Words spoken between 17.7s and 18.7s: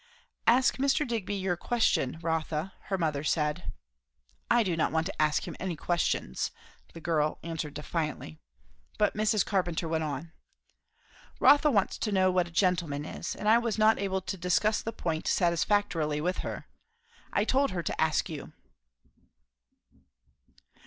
to ask you."